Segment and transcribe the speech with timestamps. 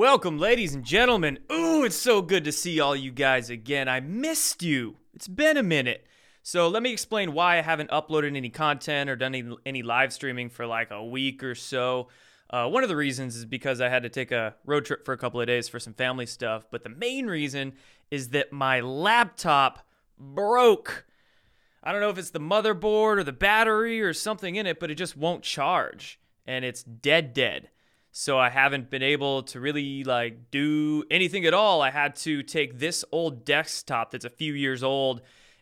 [0.00, 1.40] Welcome, ladies and gentlemen.
[1.52, 3.86] Ooh, it's so good to see all you guys again.
[3.86, 4.96] I missed you.
[5.12, 6.06] It's been a minute.
[6.42, 10.14] So let me explain why I haven't uploaded any content or done any, any live
[10.14, 12.08] streaming for like a week or so.
[12.48, 15.12] Uh, one of the reasons is because I had to take a road trip for
[15.12, 16.64] a couple of days for some family stuff.
[16.70, 17.74] But the main reason
[18.10, 19.86] is that my laptop
[20.18, 21.04] broke.
[21.84, 24.90] I don't know if it's the motherboard or the battery or something in it, but
[24.90, 27.68] it just won't charge and it's dead dead.
[28.12, 31.80] So I haven't been able to really like do anything at all.
[31.80, 35.20] I had to take this old desktop that's a few years old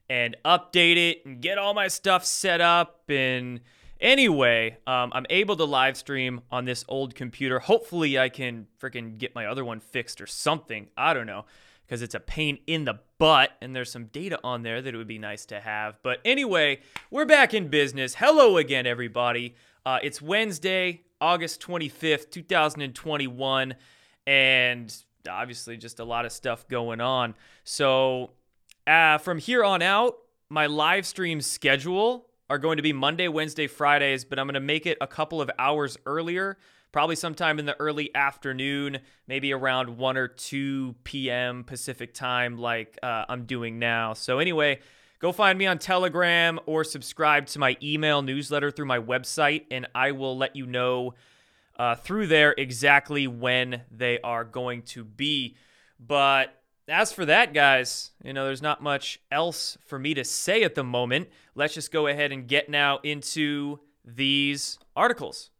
[0.08, 3.02] and update it and get all my stuff set up.
[3.10, 3.60] And
[4.00, 7.58] anyway um, i'm able to live stream on this old computer.
[7.58, 10.88] Hopefully i can freaking get my other one fixed or something.
[10.96, 11.44] I don't know
[11.86, 14.96] because it's a pain in the butt and there's some data on there that it
[14.96, 15.98] would be nice to have.
[16.02, 18.14] But anyway we're back in business.
[18.14, 19.54] Hello again everybody.
[19.84, 23.74] Uh, it's wednesday august 25th 2021
[24.26, 24.94] and
[25.28, 28.30] obviously just a lot of stuff going on so
[28.88, 30.16] uh, from here on out,
[30.48, 34.60] my live stream schedule are going to be Monday, Wednesday, Fridays, but I'm going to
[34.60, 36.56] make it a couple of hours earlier,
[36.90, 41.64] probably sometime in the early afternoon, maybe around 1 or 2 p.m.
[41.64, 44.14] Pacific time, like uh, I'm doing now.
[44.14, 44.80] So, anyway,
[45.18, 49.86] go find me on Telegram or subscribe to my email newsletter through my website, and
[49.94, 51.14] I will let you know
[51.78, 55.56] uh, through there exactly when they are going to be.
[55.98, 56.54] But
[56.88, 60.74] as for that, guys, you know, there's not much else for me to say at
[60.74, 61.28] the moment.
[61.54, 65.50] Let's just go ahead and get now into these articles,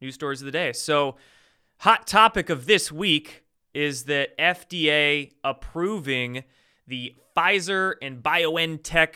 [0.00, 0.72] news stories of the day.
[0.72, 1.16] So,
[1.78, 3.44] hot topic of this week
[3.74, 6.44] is that FDA approving
[6.86, 9.14] the Pfizer and BioNTech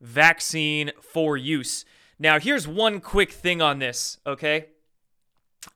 [0.00, 1.84] vaccine for use.
[2.18, 4.66] Now, here's one quick thing on this, okay?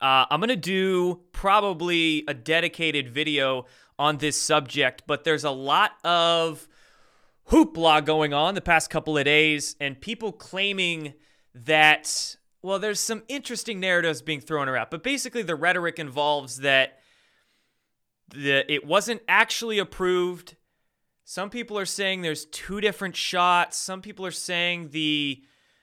[0.00, 3.66] Uh, I'm going to do probably a dedicated video
[3.98, 6.66] on this subject, but there's a lot of
[7.50, 11.14] hoopla going on the past couple of days and people claiming
[11.52, 17.00] that well there's some interesting narratives being thrown around but basically the rhetoric involves that
[18.28, 20.54] the, it wasn't actually approved
[21.30, 25.42] some people are saying there's two different shots some people are saying the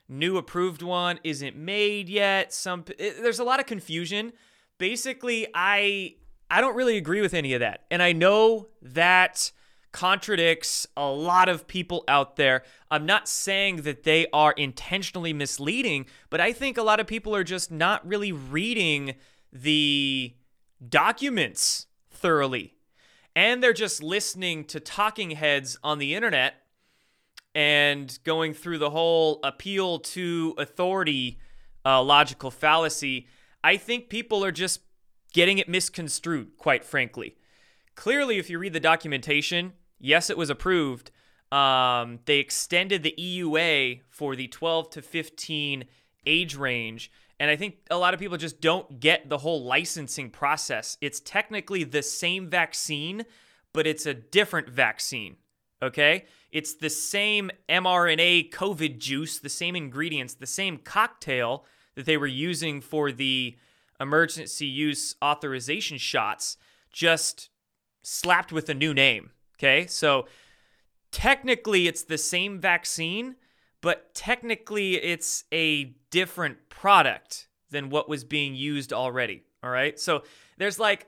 [0.09, 4.33] new approved one isn't made yet some it, eh, there's a lot of confusion
[4.77, 6.13] basically i
[6.49, 7.85] I don't really agree with any of that.
[7.91, 9.51] And I know that
[9.91, 12.63] contradicts a lot of people out there.
[12.91, 17.35] I'm not saying that they are intentionally misleading, but I think a lot of people
[17.35, 19.15] are just not really reading
[19.51, 20.35] the
[20.87, 22.76] documents thoroughly.
[23.37, 26.55] And they're just listening to talking heads on the internet
[27.53, 31.37] and going through the whole appeal to authority
[31.85, 33.27] uh, logical fallacy.
[33.63, 34.79] I think people are just
[35.33, 37.35] getting it misconstrued, quite frankly.
[37.93, 41.11] Clearly, if you read the documentation, yes, it was approved.
[41.51, 45.85] Um, they extended the EUA for the 12 to 15
[46.25, 47.11] age range.
[47.39, 50.97] And I think a lot of people just don't get the whole licensing process.
[51.01, 53.25] It's technically the same vaccine,
[53.73, 55.37] but it's a different vaccine.
[55.81, 56.25] Okay?
[56.51, 61.65] It's the same mRNA COVID juice, the same ingredients, the same cocktail
[61.95, 63.55] that they were using for the
[63.99, 66.57] emergency use authorization shots
[66.91, 67.49] just
[68.03, 69.31] slapped with a new name.
[69.57, 69.85] Okay.
[69.87, 70.27] So
[71.11, 73.35] technically it's the same vaccine,
[73.81, 79.43] but technically it's a different product than what was being used already.
[79.63, 79.99] All right.
[79.99, 80.23] So
[80.57, 81.07] there's like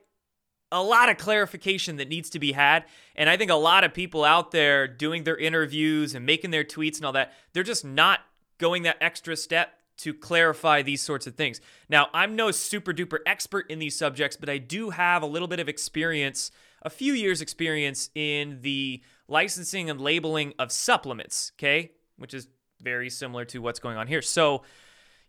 [0.71, 2.85] a lot of clarification that needs to be had.
[3.15, 6.63] And I think a lot of people out there doing their interviews and making their
[6.63, 8.19] tweets and all that, they're just not
[8.57, 11.59] going that extra step to clarify these sorts of things.
[11.89, 15.47] Now, I'm no super duper expert in these subjects, but I do have a little
[15.47, 21.91] bit of experience, a few years' experience in the licensing and labeling of supplements, okay?
[22.17, 22.47] Which is
[22.81, 24.21] very similar to what's going on here.
[24.21, 24.63] So,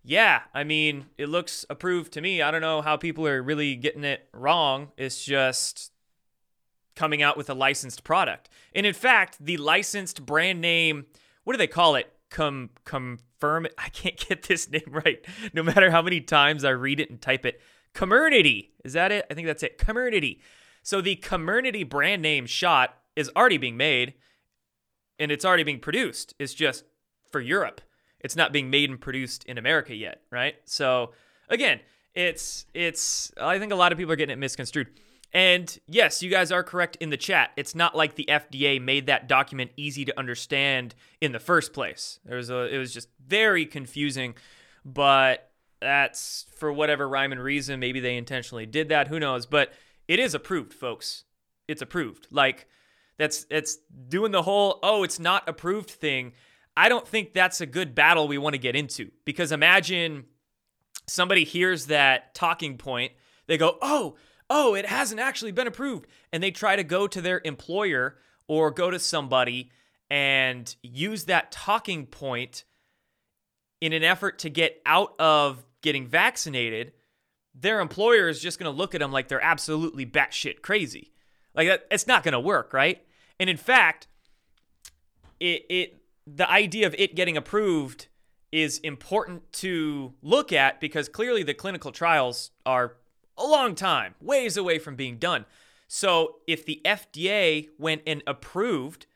[0.02, 2.42] yeah, I mean, it looks approved to me.
[2.42, 4.92] I don't know how people are really getting it wrong.
[4.96, 5.92] It's just
[6.96, 8.48] coming out with a licensed product.
[8.74, 11.06] And in fact, the licensed brand name,
[11.44, 12.12] what do they call it?
[12.30, 13.74] com confirm it.
[13.78, 15.24] I can't get this name right.
[15.52, 17.60] No matter how many times I read it and type it.
[17.94, 18.68] Comirnaty.
[18.84, 19.26] Is that it?
[19.30, 19.78] I think that's it.
[19.78, 20.40] Comirnaty.
[20.82, 24.14] So the Comirnaty brand name shot is already being made
[25.18, 26.34] and it's already being produced.
[26.38, 26.84] It's just
[27.30, 27.80] for Europe.
[28.20, 30.56] It's not being made and produced in America yet, right?
[30.64, 31.12] So
[31.48, 31.80] again,
[32.14, 34.88] it's it's I think a lot of people are getting it misconstrued.
[35.32, 37.50] And yes, you guys are correct in the chat.
[37.56, 42.18] It's not like the FDA made that document easy to understand in the first place.
[42.24, 44.34] There was a, it was just very confusing,
[44.84, 45.50] but
[45.80, 47.78] that's for whatever rhyme and reason.
[47.78, 49.06] Maybe they intentionally did that.
[49.06, 49.46] Who knows?
[49.46, 49.72] But
[50.08, 51.24] it is approved, folks.
[51.68, 52.26] It's approved.
[52.32, 52.66] Like
[53.16, 53.78] that's it's
[54.08, 56.32] doing the whole oh, it's not approved thing.
[56.76, 60.24] I don't think that's a good battle we want to get into because imagine
[61.06, 63.12] somebody hears that talking point,
[63.46, 64.16] they go, "Oh,
[64.48, 68.18] oh, it hasn't actually been approved." And they try to go to their employer
[68.48, 69.70] or go to somebody
[70.10, 72.64] and use that talking point
[73.80, 76.92] in an effort to get out of getting vaccinated,
[77.54, 81.12] their employer is just going to look at them like they're absolutely batshit crazy.
[81.54, 83.02] Like that, it's not going to work, right?
[83.38, 84.06] And in fact,
[85.38, 88.08] it, it the idea of it getting approved
[88.52, 92.96] is important to look at because clearly the clinical trials are
[93.38, 95.44] a long time, ways away from being done.
[95.88, 99.06] So if the FDA went and approved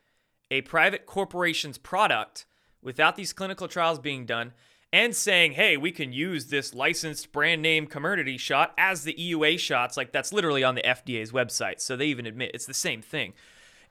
[0.51, 2.45] a private corporation's product
[2.81, 4.53] without these clinical trials being done
[4.93, 9.59] and saying, hey, we can use this licensed brand name Comirnaty shot as the EUA
[9.59, 11.81] shots, like that's literally on the FDA's website.
[11.81, 13.33] So they even admit it's the same thing.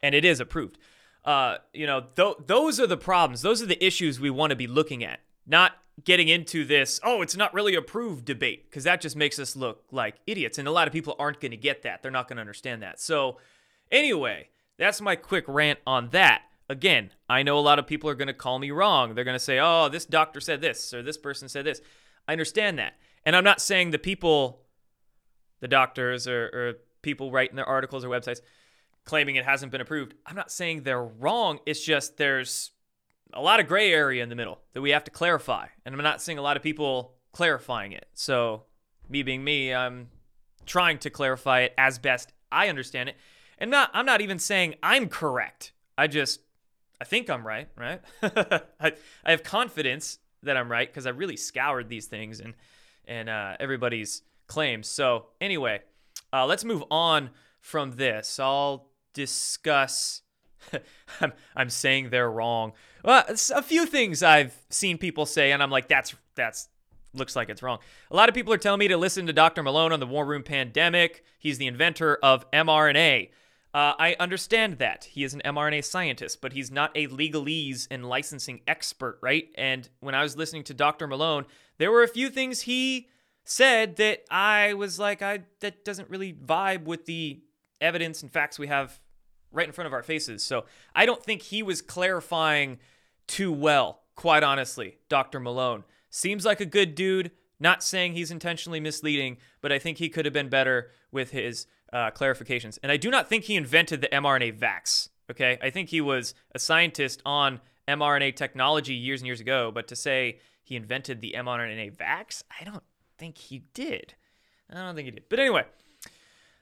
[0.02, 0.78] And it is approved.
[1.24, 3.42] Uh, you know, th- those are the problems.
[3.42, 5.72] Those are the issues we want to be looking at, not
[6.02, 9.84] getting into this, oh, it's not really approved debate, because that just makes us look
[9.90, 10.58] like idiots.
[10.58, 12.02] And a lot of people aren't going to get that.
[12.02, 13.00] They're not going to understand that.
[13.00, 13.38] So,
[13.90, 16.42] anyway, that's my quick rant on that.
[16.68, 19.14] Again, I know a lot of people are going to call me wrong.
[19.14, 21.80] They're going to say, oh, this doctor said this or this person said this.
[22.26, 22.94] I understand that.
[23.24, 24.62] And I'm not saying the people,
[25.60, 26.72] the doctors or, or
[27.02, 28.40] people writing their articles or websites
[29.04, 31.58] claiming it hasn't been approved, I'm not saying they're wrong.
[31.66, 32.70] It's just there's
[33.32, 35.66] a lot of gray area in the middle that we have to clarify.
[35.84, 38.06] And I'm not seeing a lot of people clarifying it.
[38.14, 38.64] So,
[39.08, 40.08] me being me, I'm
[40.66, 43.16] trying to clarify it as best I understand it.
[43.58, 45.72] And not I'm not even saying I'm correct.
[45.98, 46.40] I just
[47.00, 48.00] I think I'm right, right?
[48.22, 48.92] I,
[49.24, 52.54] I have confidence that I'm right because I really scoured these things and
[53.06, 54.88] and uh, everybody's claims.
[54.88, 55.82] So anyway,
[56.32, 57.30] uh, let's move on
[57.60, 58.38] from this.
[58.38, 60.22] I'll discuss.
[61.20, 62.72] I'm, I'm saying they're wrong.
[63.04, 66.68] Well, a few things I've seen people say, and I'm like, that's that's
[67.14, 67.78] looks like it's wrong.
[68.10, 69.62] A lot of people are telling me to listen to Dr.
[69.62, 71.24] Malone on the War Room Pandemic.
[71.38, 73.30] He's the inventor of mRNA.
[73.72, 75.04] Uh, I understand that.
[75.04, 79.48] He is an mRNA scientist, but he's not a legalese and licensing expert, right?
[79.56, 81.06] And when I was listening to Dr.
[81.06, 81.44] Malone,
[81.78, 83.08] there were a few things he
[83.44, 87.42] said that I was like, I that doesn't really vibe with the
[87.80, 89.00] evidence and facts we have
[89.54, 90.42] right in front of our faces.
[90.42, 90.64] So
[90.94, 92.78] I don't think he was clarifying
[93.26, 95.40] too well, quite honestly, Dr.
[95.40, 95.84] Malone.
[96.10, 100.24] Seems like a good dude, not saying he's intentionally misleading, but I think he could
[100.24, 102.78] have been better with his uh, clarifications.
[102.82, 105.08] And I do not think he invented the mRNA vax.
[105.30, 109.70] Okay, I think he was a scientist on mRNA technology years and years ago.
[109.72, 112.82] But to say he invented the mRNA vax, I don't
[113.16, 114.14] think he did.
[114.70, 115.24] I don't think he did.
[115.28, 115.64] But anyway,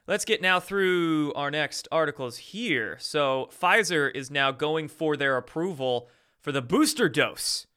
[0.07, 2.97] let's get now through our next articles here.
[2.99, 6.09] So Pfizer is now going for their approval
[6.39, 7.67] for the booster dose.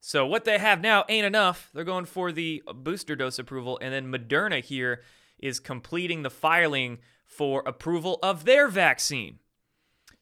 [0.00, 1.70] So what they have now ain't enough.
[1.74, 5.02] They're going for the booster dose approval, and then Moderna here
[5.38, 9.38] is completing the filing for approval of their vaccine.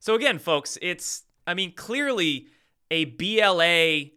[0.01, 2.49] So, again, folks, it's, I mean, clearly
[2.91, 4.16] a BLA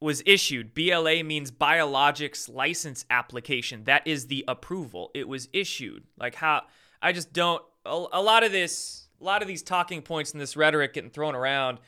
[0.00, 0.74] was issued.
[0.74, 3.84] BLA means Biologics License Application.
[3.84, 5.10] That is the approval.
[5.14, 6.04] It was issued.
[6.18, 6.62] Like, how,
[7.02, 10.40] I just don't, a, a lot of this, a lot of these talking points and
[10.40, 11.78] this rhetoric getting thrown around.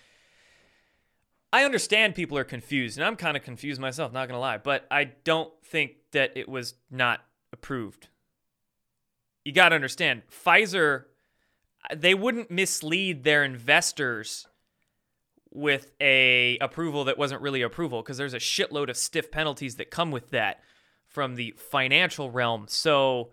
[1.53, 4.87] I understand people are confused, and I'm kind of confused myself, not gonna lie, but
[4.91, 7.21] I don't think that it was not
[7.53, 8.09] approved.
[9.45, 11.05] You got to understand, Pfizer,
[11.95, 14.47] they wouldn't mislead their investors
[15.53, 19.91] with a approval that wasn't really approval because there's a shitload of stiff penalties that
[19.91, 20.61] come with that
[21.09, 22.67] from the financial realm.
[22.69, 23.31] So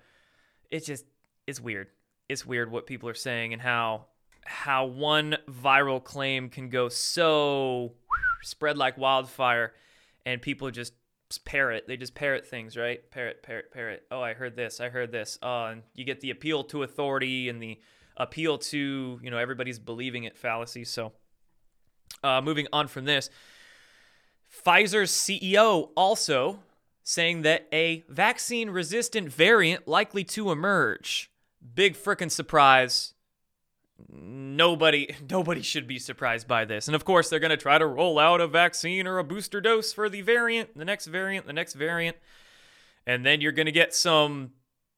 [0.71, 1.05] it's just
[1.45, 1.87] it's weird.
[2.27, 4.07] It's weird what people are saying and how
[4.45, 7.93] how one viral claim can go so
[8.43, 9.73] spread like wildfire
[10.25, 10.93] and people just
[11.45, 11.85] parrot.
[11.87, 13.09] They just parrot things, right?
[13.11, 14.03] Parrot, parrot, parrot.
[14.09, 14.79] Oh, I heard this.
[14.79, 15.37] I heard this.
[15.41, 17.79] Oh, and you get the appeal to authority and the
[18.15, 20.83] appeal to you know everybody's believing it fallacy.
[20.83, 21.13] So,
[22.23, 23.29] uh, moving on from this,
[24.65, 26.59] Pfizer's CEO also
[27.03, 31.31] saying that a vaccine resistant variant likely to emerge.
[31.75, 33.13] Big freaking surprise
[34.09, 36.87] nobody nobody should be surprised by this.
[36.87, 39.61] And of course, they're going to try to roll out a vaccine or a booster
[39.61, 42.17] dose for the variant, the next variant, the next variant.
[43.05, 44.51] And then you're going to get some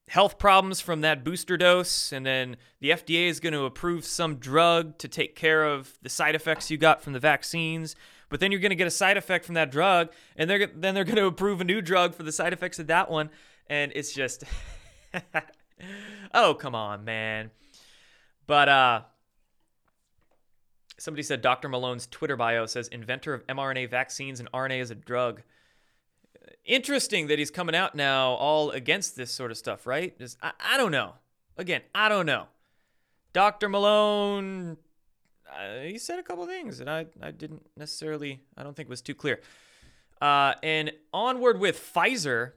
[0.09, 4.37] health problems from that booster dose and then the FDA is going to approve some
[4.37, 7.95] drug to take care of the side effects you got from the vaccines.
[8.27, 10.95] But then you're going to get a side effect from that drug and they're then
[10.95, 13.29] they're going to approve a new drug for the side effects of that one
[13.67, 14.43] and it's just
[16.33, 17.51] oh, come on, man.
[18.47, 19.01] But uh
[20.97, 21.69] somebody said Dr.
[21.69, 25.43] Malone's Twitter bio says inventor of mRNA vaccines and RNA as a drug.
[26.65, 30.17] Interesting that he's coming out now all against this sort of stuff, right?
[30.17, 31.13] Just, I, I don't know.
[31.57, 32.47] Again, I don't know.
[33.33, 33.69] Dr.
[33.69, 34.77] Malone,
[35.51, 38.89] uh, he said a couple things that I, I didn't necessarily, I don't think it
[38.89, 39.39] was too clear.
[40.21, 42.53] Uh, and onward with Pfizer,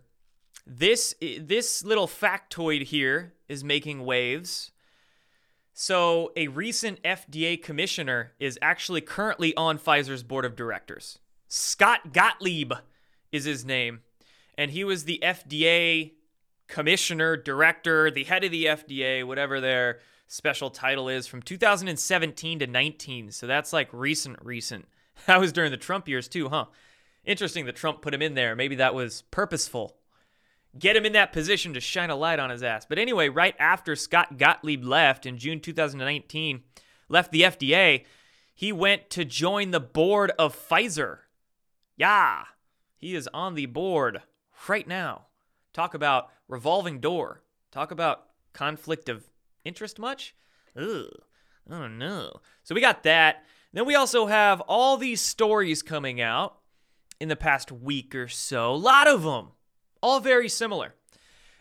[0.66, 4.70] this this little factoid here is making waves.
[5.74, 11.18] So, a recent FDA commissioner is actually currently on Pfizer's board of directors.
[11.48, 12.72] Scott Gottlieb
[13.32, 14.00] is his name,
[14.56, 16.12] and he was the FDA
[16.68, 22.66] commissioner, director, the head of the FDA, whatever their special title is from 2017 to
[22.66, 23.30] 19.
[23.30, 24.86] So that's like recent recent.
[25.26, 26.64] That was during the Trump years too, huh?
[27.24, 28.56] Interesting that Trump put him in there.
[28.56, 29.98] Maybe that was purposeful.
[30.76, 32.86] Get him in that position to shine a light on his ass.
[32.88, 36.62] But anyway, right after Scott Gottlieb left in June 2019,
[37.10, 38.04] left the FDA,
[38.54, 41.18] he went to join the board of Pfizer.
[41.96, 42.44] Yeah,
[43.02, 44.22] he is on the board
[44.68, 45.26] right now.
[45.74, 47.42] Talk about revolving door.
[47.72, 49.24] Talk about conflict of
[49.64, 50.36] interest much?
[50.76, 51.08] Ugh.
[51.68, 52.40] Oh no.
[52.62, 53.44] So we got that.
[53.72, 56.58] Then we also have all these stories coming out
[57.18, 58.72] in the past week or so.
[58.72, 59.48] A lot of them,
[60.00, 60.94] all very similar.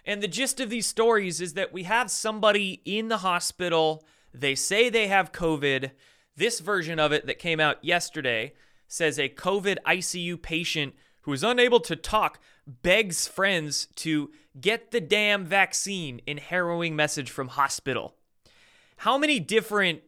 [0.05, 4.05] And the gist of these stories is that we have somebody in the hospital.
[4.31, 5.91] They say they have COVID.
[6.36, 8.53] This version of it that came out yesterday
[8.88, 15.01] says a COVID ICU patient who is unable to talk begs friends to get the
[15.01, 18.16] damn vaccine in harrowing message from hospital.
[18.98, 20.01] How many different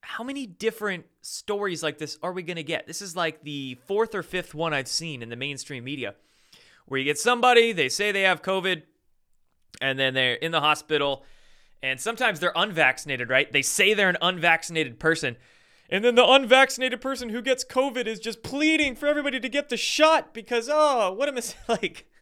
[0.00, 2.86] how many different stories like this are we going to get?
[2.86, 6.14] This is like the fourth or fifth one I've seen in the mainstream media
[6.86, 8.82] where you get somebody, they say they have COVID,
[9.80, 11.24] and then they're in the hospital,
[11.82, 13.50] and sometimes they're unvaccinated, right?
[13.52, 15.36] They say they're an unvaccinated person.
[15.88, 19.68] And then the unvaccinated person who gets COVID is just pleading for everybody to get
[19.68, 22.08] the shot because, oh, what a mistake.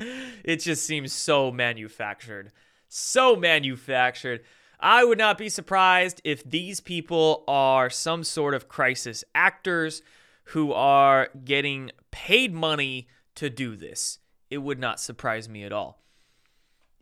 [0.00, 2.52] Like, it just seems so manufactured.
[2.88, 4.42] So manufactured.
[4.80, 10.02] I would not be surprised if these people are some sort of crisis actors
[10.44, 14.20] who are getting paid money to do this.
[14.50, 16.00] It would not surprise me at all.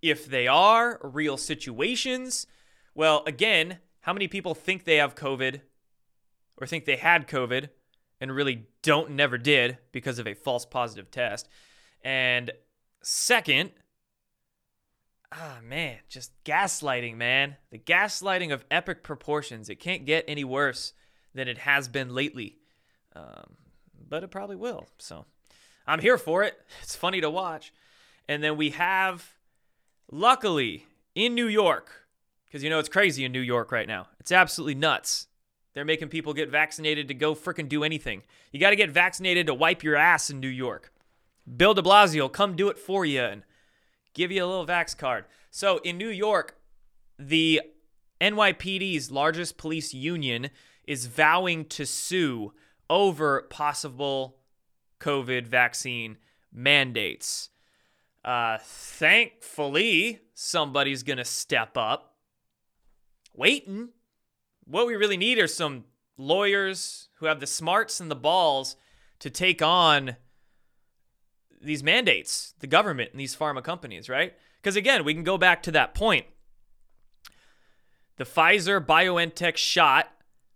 [0.01, 2.47] If they are real situations,
[2.95, 5.63] well, again, how many people think they have COVID
[6.59, 7.71] or think they had COVID
[8.21, 11.49] and really don't, never did because of a false positive test?
[12.05, 12.53] And
[13.03, 13.73] second,
[15.33, 17.57] ah man, just gaslighting, man.
[17.73, 19.69] The gaslighting of epic proportions.
[19.69, 20.93] It can't get any worse
[21.35, 22.59] than it has been lately,
[23.17, 23.57] um,
[24.09, 24.87] but it probably will.
[24.99, 25.25] So
[25.85, 26.57] I'm here for it.
[26.81, 27.73] It's funny to watch.
[28.29, 29.33] And then we have,
[30.13, 30.87] luckily,
[31.17, 32.06] in New York,
[32.57, 34.07] because you know it's crazy in New York right now.
[34.19, 35.27] It's absolutely nuts.
[35.75, 38.23] They're making people get vaccinated to go fricking do anything.
[38.51, 40.91] You got to get vaccinated to wipe your ass in New York.
[41.55, 43.43] Bill de Blasio, will come do it for you and
[44.15, 45.27] give you a little vax card.
[45.51, 46.57] So in New York,
[47.19, 47.61] the
[48.23, 50.49] NYPD's largest police union
[50.87, 52.55] is vowing to sue
[52.89, 54.39] over possible
[54.99, 56.17] COVID vaccine
[56.51, 57.51] mandates.
[58.25, 62.16] Uh, thankfully, somebody's going to step up.
[63.37, 63.91] Waiting.
[64.65, 65.85] What we really need are some
[66.17, 68.77] lawyers who have the smarts and the balls
[69.21, 70.17] to take on
[71.61, 74.35] these mandates, the government and these pharma companies, right?
[74.61, 76.27] Because again, we can go back to that point.
[78.17, 80.11] The Pfizer BioNTech shot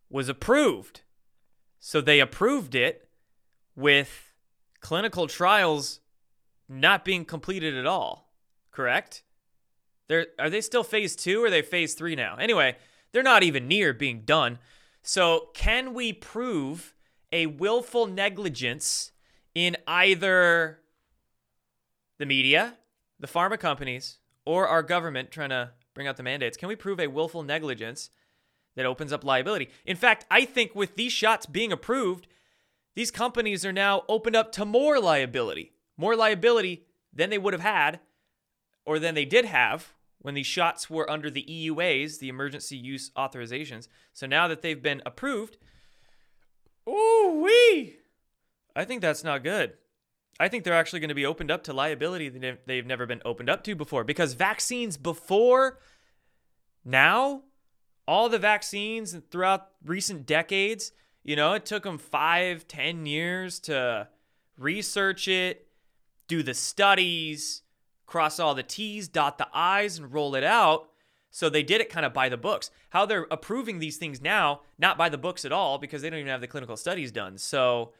[0.09, 1.03] was approved.
[1.79, 3.09] So they approved it
[3.77, 4.33] with
[4.81, 6.01] clinical trials
[6.69, 8.33] not being completed at all,
[8.71, 9.23] correct?
[10.11, 12.35] They're, are they still phase two or are they phase three now?
[12.35, 12.76] Anyway,
[13.12, 14.59] they're not even near being done.
[15.02, 16.97] So, can we prove
[17.31, 19.12] a willful negligence
[19.55, 20.81] in either
[22.19, 22.76] the media,
[23.21, 26.57] the pharma companies, or our government trying to bring out the mandates?
[26.57, 28.11] Can we prove a willful negligence
[28.75, 29.71] that opens up liability?
[29.87, 32.26] In fact, I think with these shots being approved,
[32.97, 37.62] these companies are now opened up to more liability, more liability than they would have
[37.62, 38.00] had
[38.85, 43.11] or than they did have when these shots were under the EUAs, the emergency use
[43.17, 43.89] authorizations.
[44.12, 45.57] So now that they've been approved,
[46.89, 47.97] ooh wee,
[48.77, 49.75] I think that's not good.
[50.39, 53.23] I think they're actually going to be opened up to liability that they've never been
[53.25, 55.79] opened up to before because vaccines before
[56.85, 57.43] now,
[58.09, 64.09] all the vaccines throughout recent decades, you know, it took them five, ten years to
[64.59, 65.69] research it,
[66.27, 67.62] do the studies,
[68.11, 70.88] cross all the T's, dot the I's, and roll it out.
[71.31, 72.71] So they did it kind of by the books.
[72.90, 76.19] How they're approving these things now, not by the books at all, because they don't
[76.19, 77.38] even have the clinical studies done.
[77.38, 77.93] So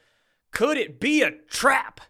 [0.51, 2.01] could it be a trap?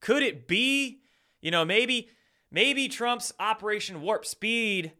[0.00, 0.98] Could it be,
[1.40, 2.08] you know, maybe
[2.50, 4.92] maybe Trump's Operation Warp Speed,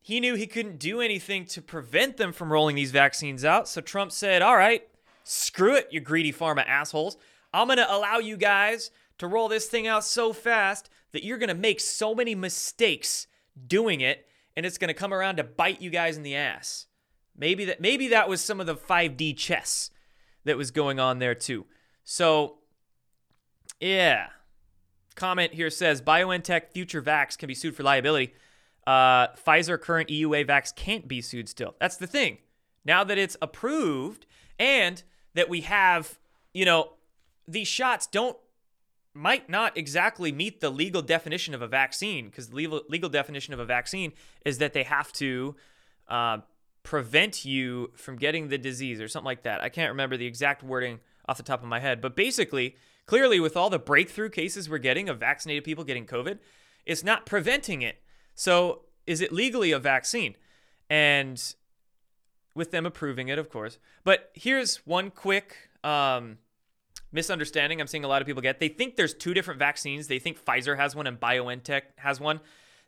[0.00, 3.68] he knew he couldn't do anything to prevent them from rolling these vaccines out.
[3.68, 4.88] So Trump said, "All right,
[5.22, 7.18] screw it, you greedy pharma assholes.
[7.52, 11.48] I'm to allow you guys to roll this thing out so fast that you're going
[11.48, 13.26] to make so many mistakes
[13.66, 16.86] doing it and it's going to come around to bite you guys in the ass.
[17.36, 19.90] Maybe that maybe that was some of the 5D chess
[20.44, 21.66] that was going on there too.
[22.04, 22.58] So
[23.80, 24.26] yeah.
[25.14, 28.34] Comment here says BioNTech future vax can be sued for liability.
[28.86, 31.74] Uh, Pfizer current EUA vax can't be sued still.
[31.80, 32.38] That's the thing.
[32.84, 34.26] Now that it's approved
[34.58, 35.02] and
[35.34, 36.18] that we have,
[36.52, 36.94] you know,
[37.46, 38.36] these shots don't
[39.14, 43.54] might not exactly meet the legal definition of a vaccine because the legal, legal definition
[43.54, 44.12] of a vaccine
[44.44, 45.54] is that they have to
[46.08, 46.38] uh,
[46.82, 49.60] prevent you from getting the disease or something like that.
[49.60, 53.38] I can't remember the exact wording off the top of my head, but basically, clearly,
[53.38, 56.38] with all the breakthrough cases we're getting of vaccinated people getting COVID,
[56.84, 58.02] it's not preventing it.
[58.34, 60.36] So, is it legally a vaccine?
[60.90, 61.40] And
[62.54, 63.78] with them approving it, of course.
[64.02, 66.38] But here's one quick um,
[67.14, 68.60] misunderstanding I'm seeing a lot of people get.
[68.60, 70.08] They think there's two different vaccines.
[70.08, 72.40] They think Pfizer has one and BioNTech has one.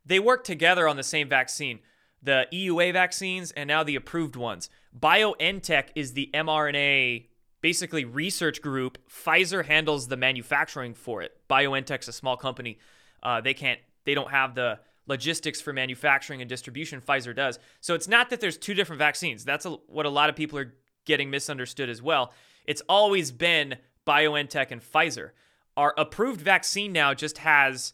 [0.04, 1.78] They work together on the same vaccine,
[2.23, 4.68] the EUA vaccines and now the approved ones.
[4.99, 7.26] BioNTech is the mRNA
[7.61, 8.99] basically research group.
[9.09, 11.33] Pfizer handles the manufacturing for it.
[11.49, 12.78] BioNTech's a small company.
[13.23, 17.00] Uh, they can't, they don't have the logistics for manufacturing and distribution.
[17.00, 17.59] Pfizer does.
[17.80, 19.45] So it's not that there's two different vaccines.
[19.45, 22.33] That's a, what a lot of people are getting misunderstood as well.
[22.66, 25.30] It's always been BioNTech, and Pfizer.
[25.76, 27.92] Our approved vaccine now just has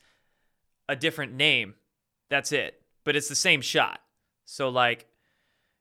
[0.89, 1.75] a different name.
[2.29, 2.81] That's it.
[3.05, 4.01] But it's the same shot.
[4.45, 5.07] So, like,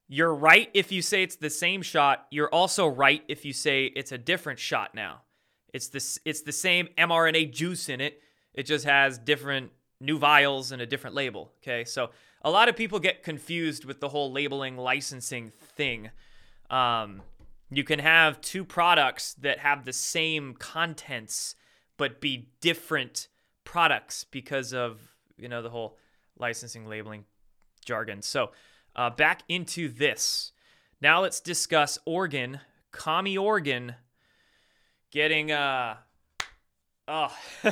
[0.08, 2.26] you're right if you say it's the same shot.
[2.32, 5.22] You're also right if you say it's a different shot now.
[5.74, 8.22] It's the, it's the same mRNA juice in it.
[8.54, 11.52] It just has different new vials and a different label.
[11.62, 11.86] Okay.
[11.86, 12.10] So,
[12.44, 16.10] a lot of people get confused with the whole labeling licensing thing.
[16.70, 17.22] Um,
[17.72, 21.56] you can have two products that have the same contents
[21.98, 23.28] but be different
[23.64, 25.00] products because of
[25.38, 25.98] you know the whole
[26.38, 27.26] licensing labeling
[27.86, 28.22] jargon.
[28.22, 28.52] So
[28.96, 30.52] uh, back into this.
[31.00, 32.60] Now let's discuss Oregon,
[32.92, 33.96] commie Oregon,
[35.12, 35.98] getting uh
[37.08, 37.36] oh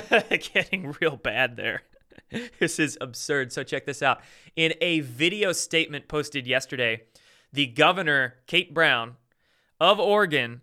[0.53, 1.83] getting real bad there.
[2.59, 3.51] this is absurd.
[3.51, 4.21] So check this out.
[4.55, 7.03] In a video statement posted yesterday,
[7.51, 9.15] the governor Kate Brown
[9.79, 10.61] of Oregon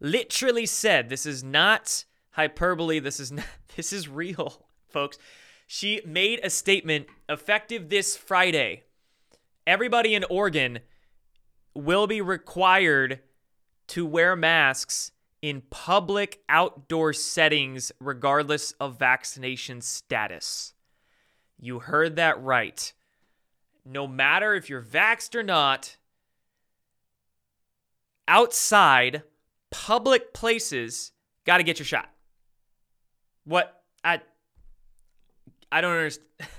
[0.00, 5.18] literally said, this is not hyperbole, this is not, this is real, folks.
[5.66, 8.84] She made a statement effective this Friday.
[9.66, 10.78] Everybody in Oregon
[11.74, 13.20] will be required
[13.88, 20.72] to wear masks in public outdoor settings regardless of vaccination status.
[21.58, 22.92] You heard that right.
[23.84, 25.96] No matter if you're vaxxed or not,
[28.28, 29.22] outside
[29.70, 31.12] public places,
[31.44, 32.10] got to get your shot.
[33.44, 34.20] What I
[35.70, 36.26] I don't understand.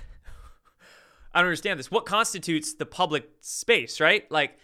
[1.34, 1.90] I don't understand this.
[1.90, 4.30] What constitutes the public space, right?
[4.30, 4.56] Like,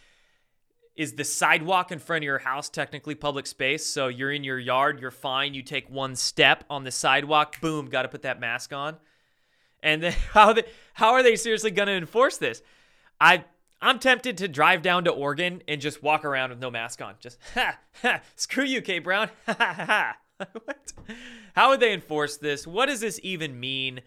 [0.96, 3.84] is the sidewalk in front of your house technically public space?
[3.84, 5.54] So you're in your yard, you're fine.
[5.54, 8.96] You take one step on the sidewalk, boom, got to put that mask on.
[9.82, 10.64] And then how they,
[10.94, 12.62] how are they seriously going to enforce this?
[13.20, 13.44] I
[13.84, 17.16] I'm tempted to drive down to Oregon and just walk around with no mask on.
[17.20, 18.22] Just ha ha.
[18.34, 19.28] Screw you, K Brown.
[19.46, 20.16] Ha ha ha.
[20.64, 20.92] what?
[21.54, 22.66] How would they enforce this?
[22.66, 24.00] What does this even mean?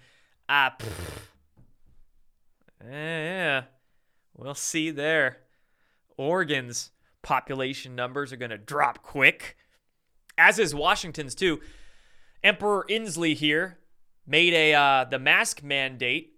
[0.49, 0.75] Ah,
[2.81, 3.63] uh, yeah,
[4.35, 5.37] we'll see there.
[6.17, 6.89] Oregon's
[7.21, 9.57] population numbers are going to drop quick,
[10.39, 11.61] as is Washington's too.
[12.43, 13.77] Emperor Inslee here
[14.25, 16.36] made a uh, the mask mandate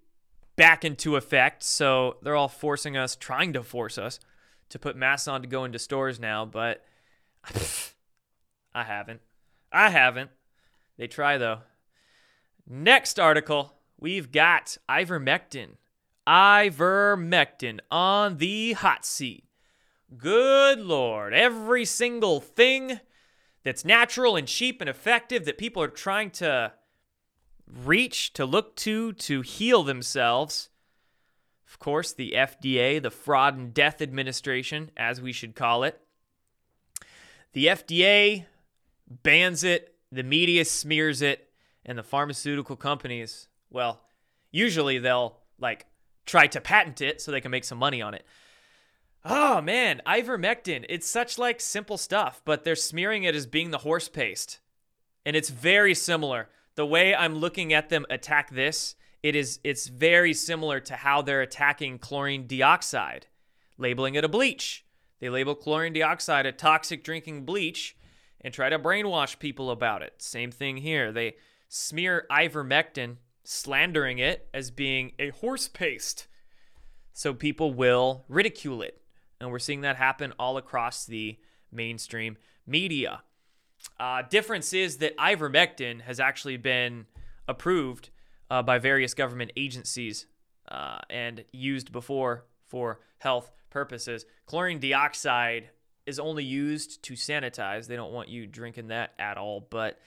[0.59, 1.63] back into effect.
[1.63, 4.19] So they're all forcing us, trying to force us
[4.67, 6.83] to put masks on to go into stores now, but
[8.75, 9.21] I haven't.
[9.71, 10.31] I haven't.
[10.97, 11.59] They try though.
[12.67, 15.77] Next article, we've got ivermectin.
[16.27, 19.45] Ivermectin on the hot seat.
[20.17, 22.99] Good lord, every single thing
[23.63, 26.73] that's natural and cheap and effective that people are trying to
[27.83, 30.69] reach to look to to heal themselves.
[31.67, 36.01] Of course, the FDA, the Fraud and Death Administration, as we should call it.
[37.53, 38.45] The FDA
[39.23, 41.49] bans it, the media smears it,
[41.85, 44.01] and the pharmaceutical companies, well,
[44.51, 45.85] usually they'll like
[46.25, 48.25] try to patent it so they can make some money on it.
[49.25, 50.85] Oh man, ivermectin.
[50.87, 54.59] It's such like simple stuff, but they're smearing it as being the horse paste.
[55.25, 56.49] And it's very similar.
[56.79, 61.21] The way I'm looking at them attack this, it is it's very similar to how
[61.21, 63.27] they're attacking chlorine dioxide,
[63.77, 64.85] labeling it a bleach.
[65.19, 67.97] They label chlorine dioxide a toxic drinking bleach
[68.39, 70.21] and try to brainwash people about it.
[70.21, 71.11] Same thing here.
[71.11, 71.35] They
[71.67, 76.27] smear ivermectin, slandering it as being a horse paste.
[77.11, 79.01] So people will ridicule it.
[79.41, 81.39] And we're seeing that happen all across the
[81.73, 83.23] mainstream media.
[83.99, 87.05] Uh, difference is that ivermectin has actually been
[87.47, 88.09] approved
[88.49, 90.25] uh, by various government agencies
[90.69, 94.25] uh, and used before for health purposes.
[94.45, 95.69] Chlorine dioxide
[96.05, 97.87] is only used to sanitize.
[97.87, 99.67] They don't want you drinking that at all.
[99.69, 99.99] But,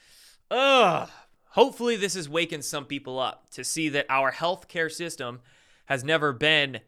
[0.51, 1.09] ugh,
[1.51, 5.41] hopefully, this is waking some people up to see that our healthcare system
[5.87, 6.81] has never been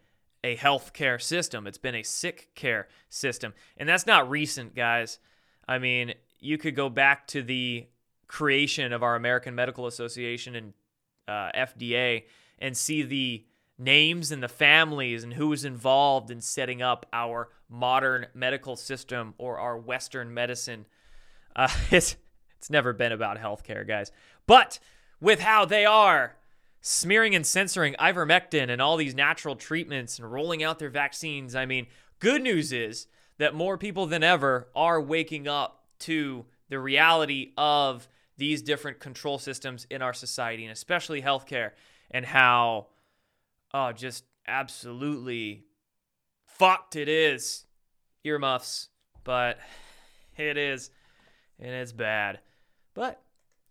[0.43, 1.67] a healthcare system.
[1.67, 3.55] It's been a sick care system.
[3.77, 5.19] And that's not recent, guys.
[5.67, 7.87] I mean, you could go back to the
[8.27, 10.73] creation of our American Medical Association and
[11.27, 12.25] uh, FDA
[12.59, 13.45] and see the
[13.79, 19.35] names and the families and who was involved in setting up our modern medical system
[19.39, 20.87] or our Western medicine.
[21.57, 22.17] Uh, it's
[22.59, 24.11] it's never been about healthcare, guys.
[24.47, 24.79] But
[25.21, 26.37] with how they are
[26.81, 31.67] smearing and censoring ivermectin and all these natural treatments and rolling out their vaccines, I
[31.67, 31.87] mean,
[32.21, 33.07] good news is
[33.39, 39.39] that more people than ever are waking up to the reality of these different control
[39.39, 41.71] systems in our society and especially healthcare
[42.11, 42.87] and how
[43.73, 45.65] oh just absolutely
[46.47, 47.67] fucked it is.
[48.25, 48.89] Earmuffs
[49.23, 49.59] but
[50.37, 50.91] it is
[51.59, 52.41] and it's bad.
[52.95, 53.23] But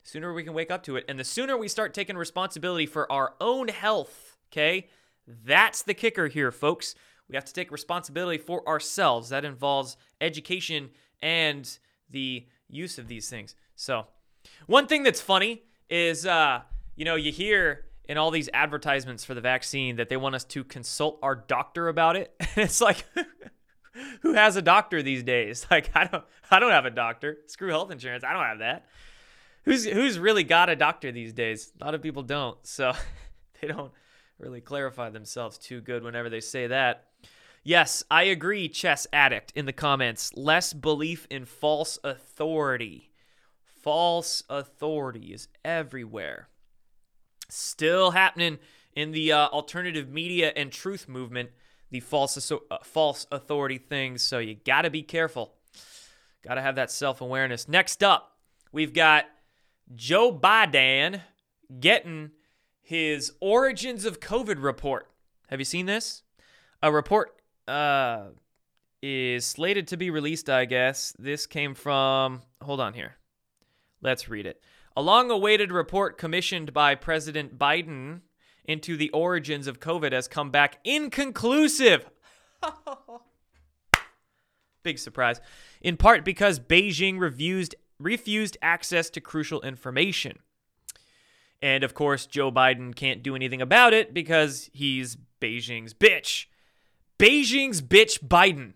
[0.03, 3.11] sooner we can wake up to it and the sooner we start taking responsibility for
[3.11, 4.87] our own health okay
[5.27, 6.95] that's the kicker here folks.
[7.29, 9.29] We have to take responsibility for ourselves.
[9.29, 10.89] That involves education
[11.21, 11.77] and
[12.13, 14.07] the use of these things so
[14.67, 16.61] one thing that's funny is, uh,
[16.95, 20.43] you know, you hear in all these advertisements for the vaccine that they want us
[20.43, 22.33] to consult our doctor about it.
[22.55, 23.05] And it's like,
[24.21, 25.65] who has a doctor these days?
[25.71, 27.37] Like, I don't, I don't have a doctor.
[27.47, 28.23] Screw health insurance.
[28.23, 28.85] I don't have that.
[29.65, 31.71] Who's who's really got a doctor these days?
[31.79, 32.57] A lot of people don't.
[32.67, 32.91] So
[33.61, 33.93] they don't
[34.37, 37.05] really clarify themselves too good whenever they say that.
[37.63, 40.33] Yes, I agree, chess addict in the comments.
[40.35, 43.11] Less belief in false authority.
[43.63, 46.49] False authority is everywhere.
[47.49, 48.59] Still happening
[48.95, 51.51] in the uh, alternative media and truth movement,
[51.89, 54.21] the false uh, false authority things.
[54.21, 55.53] So you got to be careful.
[56.43, 57.69] Got to have that self awareness.
[57.69, 58.37] Next up,
[58.73, 59.25] we've got
[59.95, 61.21] Joe Biden
[61.79, 62.31] getting
[62.81, 65.09] his origins of COVID report.
[65.47, 66.23] Have you seen this?
[66.81, 68.27] A report uh,
[69.01, 71.13] is slated to be released, I guess.
[71.19, 73.15] This came from, hold on here.
[74.01, 74.61] Let's read it.
[74.95, 78.21] A long awaited report commissioned by President Biden
[78.65, 82.09] into the origins of COVID has come back inconclusive.
[84.83, 85.41] Big surprise.
[85.81, 90.39] In part because Beijing refused, refused access to crucial information.
[91.61, 96.45] And of course, Joe Biden can't do anything about it because he's Beijing's bitch.
[97.19, 98.73] Beijing's bitch Biden.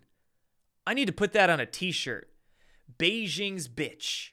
[0.86, 2.30] I need to put that on a t shirt.
[2.98, 4.30] Beijing's bitch.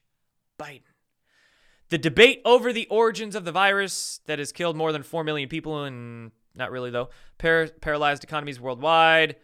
[0.58, 0.82] Biden.
[1.90, 5.50] The debate over the origins of the virus that has killed more than 4 million
[5.50, 9.36] people and not really though, par- paralyzed economies worldwide.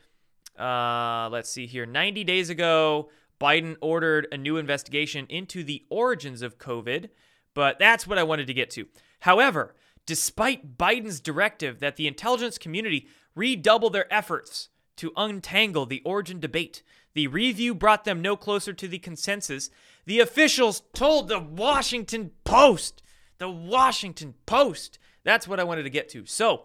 [0.58, 1.86] Uh, let's see here.
[1.86, 7.10] 90 days ago, Biden ordered a new investigation into the origins of COVID,
[7.54, 8.88] but that's what I wanted to get to.
[9.22, 16.40] However, despite Biden's directive that the intelligence community redouble their efforts to untangle the origin
[16.40, 19.70] debate, the review brought them no closer to the consensus
[20.06, 23.04] the officials told the Washington Post.
[23.38, 25.00] The Washington Post.
[25.24, 26.26] That's what I wanted to get to.
[26.26, 26.64] So,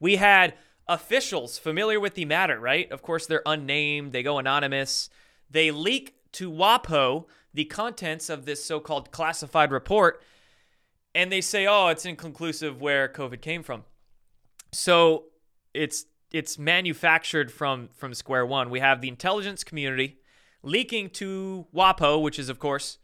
[0.00, 0.54] we had
[0.86, 2.90] officials familiar with the matter, right?
[2.90, 5.10] Of course, they're unnamed, they go anonymous.
[5.50, 10.22] They leak to WAPO the contents of this so called classified report,
[11.14, 13.84] and they say, oh, it's inconclusive where COVID came from.
[14.70, 15.24] So,
[15.74, 18.70] it's it's manufactured from from square one.
[18.70, 20.18] We have the intelligence community
[20.62, 22.98] leaking to WAPO, which is, of course,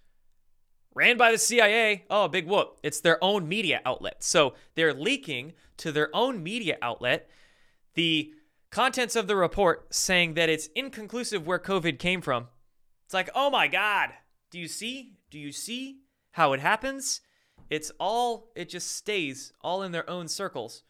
[0.95, 2.05] ran by the CIA.
[2.11, 2.79] Oh, big whoop.
[2.83, 4.23] It's their own media outlet.
[4.23, 7.29] So they're leaking to their own media outlet
[7.95, 8.33] the
[8.71, 12.49] contents of the report saying that it's inconclusive where COVID came from.
[13.05, 14.11] It's like, oh my God.
[14.51, 15.15] Do you see?
[15.31, 15.99] Do you see
[16.33, 17.21] how it happens?
[17.71, 20.83] It's all, it just stays all in their own circles.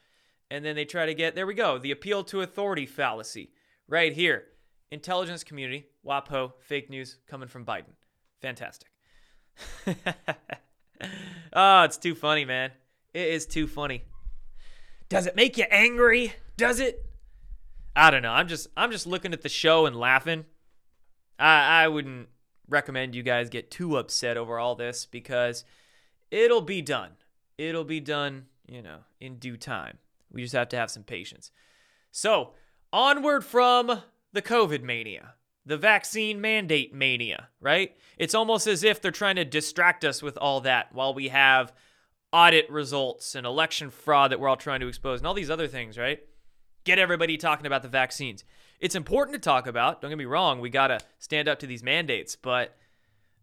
[0.50, 3.50] And then they try to get, there we go, the appeal to authority fallacy
[3.88, 4.44] right here.
[4.90, 7.94] Intelligence community, WAPO, fake news coming from Biden.
[8.40, 8.88] Fantastic.
[11.52, 12.70] oh, it's too funny, man.
[13.12, 14.04] It is too funny.
[15.08, 16.32] Does it make you angry?
[16.56, 17.04] Does it?
[17.96, 18.32] I don't know.
[18.32, 20.44] I'm just I'm just looking at the show and laughing.
[21.38, 22.28] I I wouldn't
[22.68, 25.64] recommend you guys get too upset over all this because
[26.30, 27.12] it'll be done.
[27.56, 29.98] It'll be done, you know, in due time.
[30.34, 31.50] We just have to have some patience.
[32.10, 32.52] So,
[32.92, 37.96] onward from the COVID mania, the vaccine mandate mania, right?
[38.18, 41.72] It's almost as if they're trying to distract us with all that while we have
[42.32, 45.68] audit results and election fraud that we're all trying to expose and all these other
[45.68, 46.20] things, right?
[46.84, 48.44] Get everybody talking about the vaccines.
[48.80, 50.02] It's important to talk about.
[50.02, 50.60] Don't get me wrong.
[50.60, 52.76] We got to stand up to these mandates, but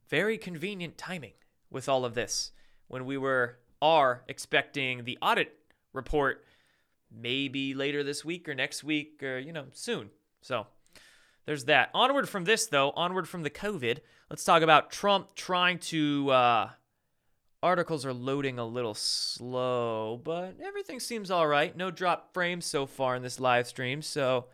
[0.09, 1.33] very convenient timing
[1.71, 2.51] with all of this
[2.87, 5.57] when we were are expecting the audit
[5.93, 6.45] report
[7.13, 10.09] maybe later this week or next week or you know soon.
[10.41, 10.67] So
[11.45, 11.89] there's that.
[11.93, 13.99] Onward from this though, onward from the COVID.
[14.29, 16.69] Let's talk about Trump trying to uh,
[17.61, 21.75] articles are loading a little slow, but everything seems all right.
[21.75, 24.45] No drop frames so far in this live stream, so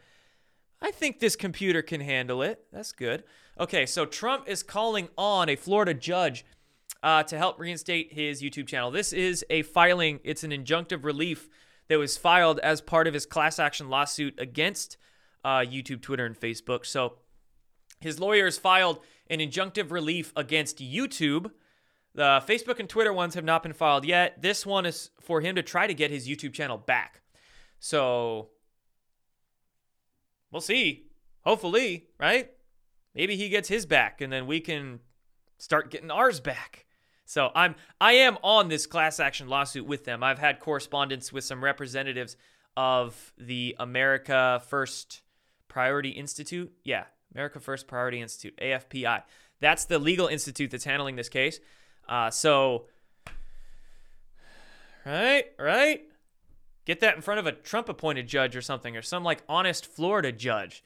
[0.82, 2.66] I think this computer can handle it.
[2.72, 3.24] That's good.
[3.60, 6.46] Okay, so Trump is calling on a Florida judge
[7.02, 8.92] uh, to help reinstate his YouTube channel.
[8.92, 11.50] This is a filing, it's an injunctive relief
[11.88, 14.98] that was filed as part of his class action lawsuit against
[15.44, 16.86] uh, YouTube, Twitter, and Facebook.
[16.86, 17.20] So
[18.00, 21.52] his lawyers filed an injunctive relief against YouTube
[22.18, 24.42] the Facebook and Twitter ones have not been filed yet.
[24.42, 27.22] This one is for him to try to get his YouTube channel back.
[27.80, 28.50] So
[30.52, 31.12] we'll see.
[31.42, 32.50] Hopefully, right?
[33.14, 35.00] Maybe he gets his back and then we can
[35.60, 36.87] start getting ours back.
[37.28, 40.24] So I'm I am on this class action lawsuit with them.
[40.24, 42.38] I've had correspondence with some representatives
[42.78, 45.22] of the America First
[45.68, 46.72] Priority Institute.
[46.86, 47.04] Yeah,
[47.36, 49.24] America First Priority Institute, AFPI.
[49.60, 51.60] That's the legal institute that's handling this case.
[52.08, 52.86] Uh, so,
[55.06, 56.04] right, right.
[56.86, 59.86] Get that in front of a Trump appointed judge or something, or some like honest
[59.86, 60.82] Florida judge.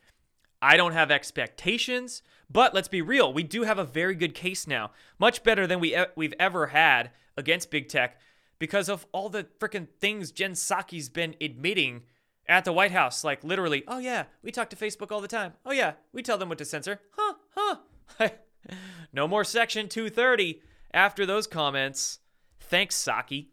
[0.61, 3.33] I don't have expectations, but let's be real.
[3.33, 7.11] We do have a very good case now, much better than we we've ever had
[7.35, 8.19] against big tech,
[8.59, 12.03] because of all the freaking things Jen Psaki's been admitting
[12.47, 13.23] at the White House.
[13.23, 15.53] Like literally, oh yeah, we talk to Facebook all the time.
[15.65, 16.99] Oh yeah, we tell them what to censor.
[17.17, 18.29] Huh, huh.
[19.13, 20.61] no more Section 230
[20.93, 22.19] after those comments.
[22.59, 23.47] Thanks, Psaki.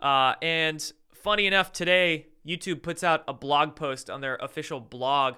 [0.00, 5.34] Uh, and funny enough, today, YouTube puts out a blog post on their official blog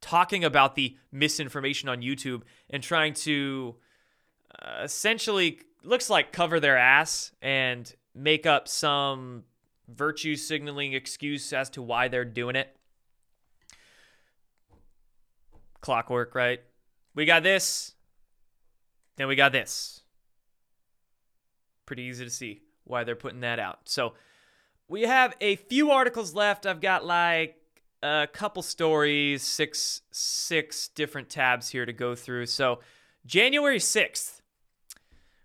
[0.00, 3.76] talking about the misinformation on YouTube and trying to
[4.60, 9.44] uh, essentially looks like cover their ass and make up some
[9.88, 12.76] virtue signaling excuse as to why they're doing it.
[15.80, 16.60] Clockwork, right?
[17.14, 17.94] We got this,
[19.16, 20.02] then we got this
[21.90, 23.80] pretty easy to see why they're putting that out.
[23.86, 24.14] So
[24.86, 26.64] we have a few articles left.
[26.64, 27.59] I've got like
[28.02, 32.46] a couple stories, six six different tabs here to go through.
[32.46, 32.80] So
[33.26, 34.40] January 6th,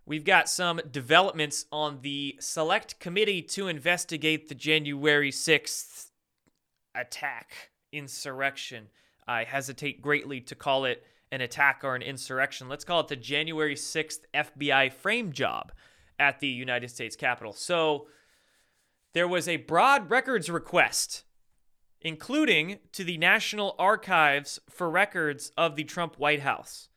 [0.05, 6.11] we've got some developments on the select committee to investigate the January 6th
[6.93, 8.87] attack, insurrection.
[9.27, 12.69] I hesitate greatly to call it an attack or an insurrection.
[12.69, 15.71] Let's call it the January 6th FBI frame job
[16.17, 17.51] at the United States Capitol.
[17.51, 18.07] So
[19.13, 21.23] there was a broad records request,
[22.05, 26.87] including to the National Archives for records of the Trump White House.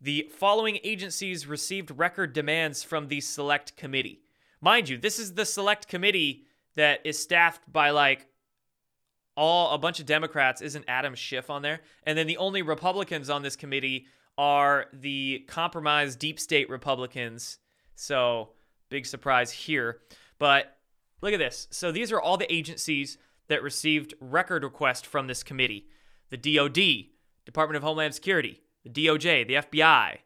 [0.00, 4.20] The following agencies received record demands from the select committee.
[4.60, 8.26] Mind you, this is the select committee that is staffed by like
[9.36, 10.60] all a bunch of Democrats.
[10.60, 11.80] Isn't Adam Schiff on there?
[12.02, 17.58] And then the only Republicans on this committee are the compromised deep state Republicans
[17.96, 18.50] so,
[18.90, 20.00] big surprise here.
[20.38, 20.76] But
[21.22, 21.66] look at this.
[21.70, 25.88] So, these are all the agencies that received record requests from this committee
[26.30, 27.10] the DoD,
[27.44, 30.18] Department of Homeland Security, the DOJ, the FBI,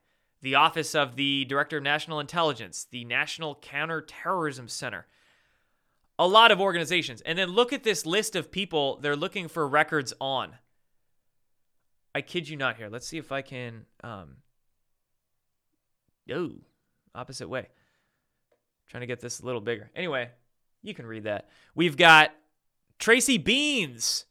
[0.42, 5.06] the Office of the Director of National Intelligence, the National Counterterrorism Center.
[6.18, 7.20] A lot of organizations.
[7.22, 10.54] And then look at this list of people they're looking for records on.
[12.14, 12.88] I kid you not here.
[12.88, 13.86] Let's see if I can.
[14.02, 14.36] Um,
[16.30, 16.52] oh,
[17.14, 17.68] opposite way.
[18.88, 19.90] Trying to get this a little bigger.
[19.94, 20.30] Anyway,
[20.82, 21.48] you can read that.
[21.74, 22.32] We've got
[23.00, 24.26] Tracy Beanz.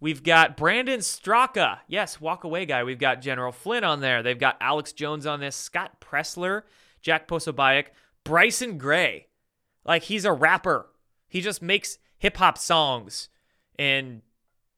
[0.00, 1.78] We've got Brandon Straka.
[1.88, 2.84] Yes, walk away guy.
[2.84, 4.22] We've got General Flynn on there.
[4.22, 6.62] They've got Alex Jones on this, Scott Presler,
[7.00, 7.86] Jack Posobiec,
[8.24, 9.28] Bryson Gray.
[9.84, 10.90] Like he's a rapper.
[11.28, 13.28] He just makes hip hop songs
[13.78, 14.22] and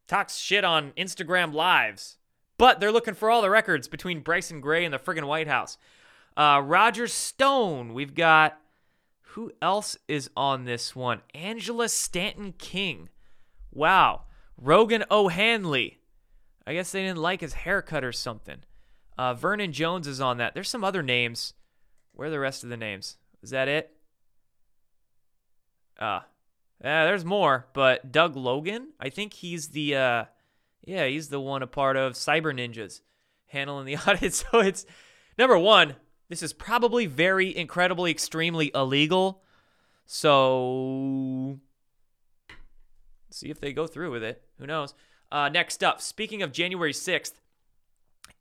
[0.07, 2.19] talks shit on Instagram lives.
[2.59, 5.79] But they're looking for all the records between Bryson Gray and the friggin' White House.
[6.37, 7.95] Uh, Roger Stone.
[7.95, 8.59] We've got
[9.37, 11.21] who else is on this one?
[11.35, 13.11] Angela Stanton King.
[13.71, 14.23] Wow.
[14.57, 15.99] Rogan O'Handley.
[16.67, 18.61] I guess they didn't like his haircut or something.
[19.19, 20.55] Uh, Vernon Jones is on that.
[20.55, 21.53] There's some other names.
[22.15, 23.19] Where are the rest of the names?
[23.43, 23.95] Is that it?
[26.01, 26.21] Uh,
[26.83, 30.25] yeah, there's more, but Doug Logan, I think he's the, uh,
[30.83, 33.03] yeah, he's the one a part of Cyber Ninjas
[33.49, 34.33] handling the audit.
[34.33, 34.87] So it's
[35.37, 35.97] number one,
[36.29, 39.43] this is probably very incredibly, extremely illegal.
[40.07, 41.59] So
[43.31, 44.43] see if they go through with it.
[44.59, 44.95] Who knows?
[45.31, 47.35] Uh, next up, speaking of January 6th,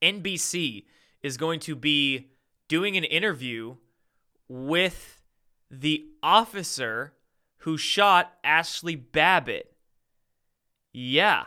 [0.02, 0.86] NBC
[1.24, 2.30] is going to be
[2.67, 3.76] doing an interview
[4.48, 5.21] with
[5.69, 7.13] the officer
[7.60, 9.74] who shot Ashley Babbitt.
[10.93, 11.45] Yeah.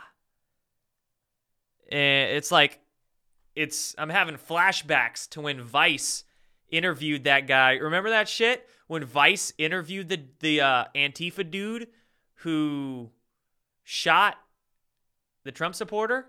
[1.89, 2.81] And it's like
[3.55, 6.23] it's I'm having flashbacks to when Vice
[6.71, 7.73] interviewed that guy.
[7.73, 8.67] Remember that shit?
[8.87, 11.87] When Vice interviewed the the uh, Antifa dude
[12.35, 13.09] who
[13.83, 14.37] shot
[15.43, 16.27] the Trump supporter?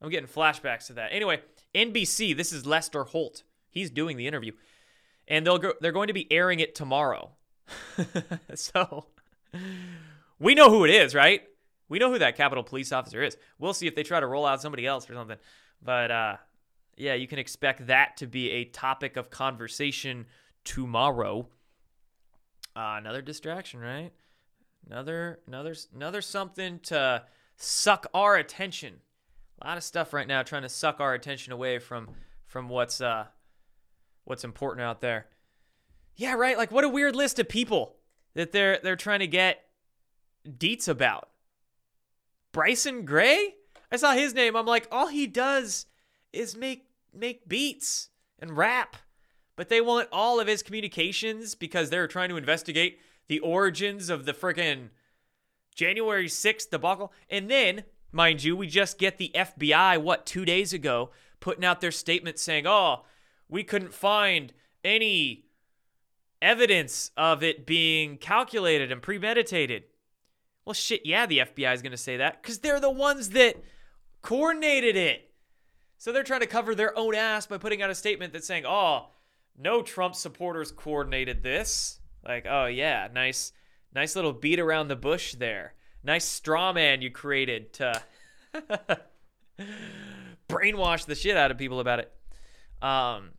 [0.00, 1.12] I'm getting flashbacks to that.
[1.12, 1.40] Anyway,
[1.74, 3.42] NBC, this is Lester Holt.
[3.70, 4.52] He's doing the interview.
[5.28, 7.30] And they'll go, they're going to be airing it tomorrow.
[8.54, 9.06] so
[10.38, 11.42] we know who it is, right?
[11.88, 13.36] We know who that Capitol Police officer is.
[13.58, 15.38] We'll see if they try to roll out somebody else or something.
[15.82, 16.36] But uh,
[16.96, 20.26] yeah, you can expect that to be a topic of conversation
[20.64, 21.48] tomorrow.
[22.74, 24.12] Uh, another distraction, right?
[24.88, 27.22] Another, another, another something to
[27.56, 29.00] suck our attention.
[29.60, 32.10] A lot of stuff right now trying to suck our attention away from
[32.46, 33.24] from what's uh
[34.24, 35.26] what's important out there.
[36.14, 36.58] Yeah, right.
[36.58, 37.96] Like what a weird list of people
[38.34, 39.64] that they're they're trying to get
[40.46, 41.30] deets about.
[42.52, 43.54] Bryson Gray?
[43.90, 44.56] I saw his name.
[44.56, 45.86] I'm like, all he does
[46.32, 46.85] is make
[47.16, 48.96] make beats and rap.
[49.56, 52.98] But they want all of his communications because they're trying to investigate
[53.28, 54.90] the origins of the freaking
[55.74, 57.12] January 6th debacle.
[57.30, 61.80] And then, mind you, we just get the FBI, what, two days ago, putting out
[61.80, 63.04] their statement saying, oh,
[63.48, 64.52] we couldn't find
[64.84, 65.46] any
[66.42, 69.84] evidence of it being calculated and premeditated.
[70.64, 73.62] Well, shit, yeah, the FBI is going to say that because they're the ones that
[74.22, 75.25] coordinated it.
[75.98, 78.64] So they're trying to cover their own ass by putting out a statement that's saying,
[78.66, 79.08] oh,
[79.58, 82.00] no Trump supporters coordinated this.
[82.24, 83.52] Like, oh, yeah, nice
[83.96, 85.72] Nice little beat around the bush there.
[86.04, 88.02] Nice straw man you created to
[90.50, 92.12] brainwash the shit out of people about it.
[92.82, 93.30] Um,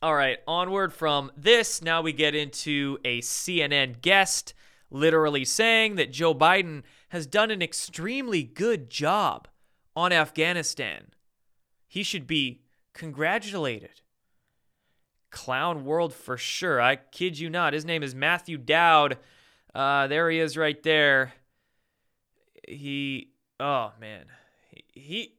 [0.00, 4.54] all right, onward from this, now we get into a CNN guest
[4.90, 9.46] literally saying that Joe Biden has done an extremely good job
[9.94, 11.08] on Afghanistan.
[11.90, 12.62] He should be
[12.94, 14.02] congratulated.
[15.30, 16.80] Clown world for sure.
[16.80, 17.72] I kid you not.
[17.72, 19.18] His name is Matthew Dowd.
[19.74, 21.32] Uh, there he is right there.
[22.68, 24.26] He, oh man,
[24.70, 25.34] he, he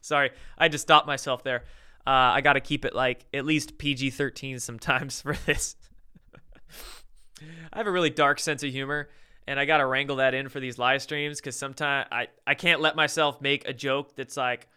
[0.00, 1.62] sorry, I just stopped myself there.
[2.04, 5.76] Uh, I got to keep it like at least PG 13 sometimes for this.
[7.72, 9.10] I have a really dark sense of humor,
[9.50, 12.54] and I got to wrangle that in for these live streams because sometimes I, I
[12.54, 14.68] can't let myself make a joke that's like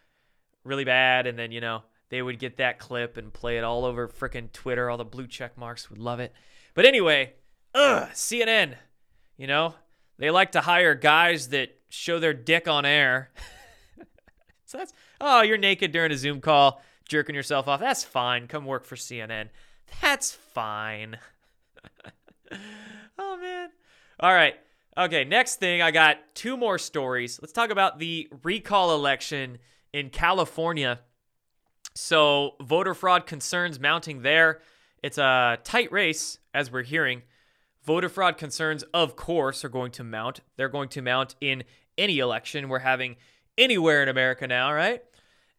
[0.64, 3.84] really bad, and then, you know, they would get that clip and play it all
[3.84, 4.90] over freaking Twitter.
[4.90, 6.32] All the blue check marks would love it.
[6.74, 7.34] But anyway,
[7.72, 8.74] ugh, CNN,
[9.36, 9.76] you know,
[10.18, 13.30] they like to hire guys that show their dick on air.
[14.64, 17.78] so that's, oh, you're naked during a Zoom call, jerking yourself off.
[17.78, 18.48] That's fine.
[18.48, 19.50] Come work for CNN.
[20.02, 21.18] That's fine.
[23.20, 23.68] oh, man.
[24.20, 24.54] All right.
[24.96, 27.40] Okay, next thing, I got two more stories.
[27.42, 29.58] Let's talk about the recall election
[29.92, 31.00] in California.
[31.96, 34.60] So, voter fraud concerns mounting there.
[35.02, 37.22] It's a tight race, as we're hearing.
[37.82, 40.40] Voter fraud concerns, of course, are going to mount.
[40.56, 41.64] They're going to mount in
[41.98, 43.16] any election we're having
[43.58, 45.02] anywhere in America now, right?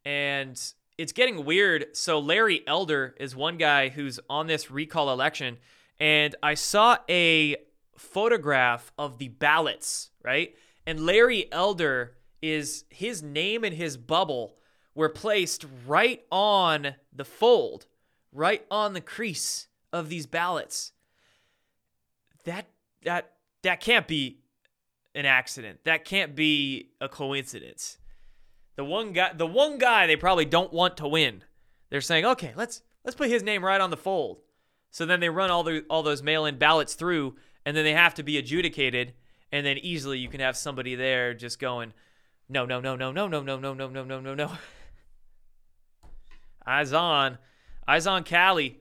[0.05, 0.57] And
[0.97, 1.87] it's getting weird.
[1.91, 5.57] So, Larry Elder is one guy who's on this recall election.
[5.99, 7.57] And I saw a
[7.97, 10.55] photograph of the ballots, right?
[10.85, 14.57] And Larry Elder is his name and his bubble
[14.93, 17.87] were placed right on the fold
[18.35, 20.91] right on the crease of these ballots.
[22.43, 22.67] That
[23.03, 23.31] that
[23.63, 24.41] that can't be
[25.15, 25.79] an accident.
[25.85, 27.97] That can't be a coincidence.
[28.75, 31.43] The one guy the one guy they probably don't want to win.
[31.89, 34.41] They're saying, "Okay, let's let's put his name right on the fold."
[34.91, 37.35] So then they run all the all those mail-in ballots through
[37.65, 39.13] and then they have to be adjudicated,
[39.51, 41.93] and then easily you can have somebody there just going,
[42.47, 44.51] no, no, no, no, no, no, no, no, no, no, no, no, no.
[46.65, 47.37] Eyes on,
[47.87, 48.79] eyes on Cali.